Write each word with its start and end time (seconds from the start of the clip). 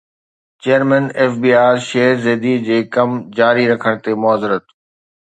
chairman 0.61 1.05
F 1.19 1.31
B 1.41 1.51
R 1.67 1.77
Shabbar 1.89 2.15
Zaidi 2.23 2.53
جي 2.65 2.77
ڪم 2.93 3.09
جاري 3.37 3.65
رکڻ 3.73 3.93
تي 4.03 4.11
معذرت 4.23 4.65